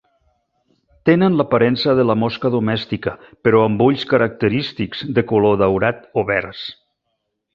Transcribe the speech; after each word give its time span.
Tenen 1.09 1.35
l'aparença 1.41 1.93
de 1.99 2.05
la 2.11 2.15
mosca 2.21 2.51
domèstica 2.55 3.13
però 3.47 3.61
amb 3.65 3.85
ulls 3.89 4.07
característics 4.15 5.05
de 5.19 5.27
color 5.33 5.63
daurat 5.65 6.03
o 6.23 6.27
verds. 6.33 6.65